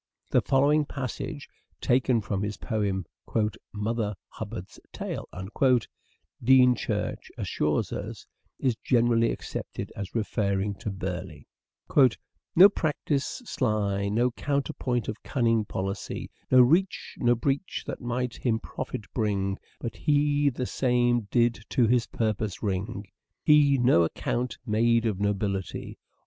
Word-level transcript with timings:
The 0.31 0.41
following 0.41 0.83
passage 0.85 1.47
taken 1.79 2.21
from 2.21 2.41
his 2.41 2.57
poem," 2.57 3.05
Mother 3.71 4.15
Hubbard's 4.29 4.79
Tale," 4.91 5.29
Dean 6.43 6.73
Church 6.73 7.29
assures 7.37 7.93
us, 7.93 8.25
is 8.57 8.75
generally 8.77 9.29
accepted 9.29 9.91
as 9.95 10.15
referring 10.15 10.73
to 10.79 10.89
Burleigh:—'' 10.89 11.43
No 12.55 12.67
practice 12.67 13.43
sly 13.45 14.09
No 14.09 14.31
counterpoint 14.31 15.07
of 15.07 15.21
cunning 15.21 15.65
policy, 15.65 16.31
No 16.49 16.61
reach, 16.63 17.13
no 17.19 17.35
breach, 17.35 17.83
that 17.85 18.01
might 18.01 18.37
him 18.37 18.57
profit 18.57 19.03
bring 19.13 19.59
But 19.79 19.95
he 19.97 20.49
the 20.49 20.65
same 20.65 21.27
did 21.29 21.63
to 21.69 21.85
his 21.85 22.07
purpose 22.07 22.63
wring. 22.63 23.05
He 23.43 23.77
no 23.77 24.01
account 24.03 24.57
made 24.65 25.05
of 25.05 25.19
nobility. 25.19 25.99